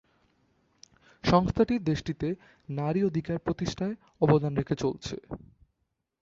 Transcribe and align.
সংস্থাটি 1.23 1.75
দেশটিতে 1.79 2.27
নারী 2.69 3.01
অধিকার 3.03 3.37
প্রতিষ্ঠায় 3.39 3.95
অবদান 4.21 4.53
রেখে 4.55 4.75
চলেছে। 4.75 5.15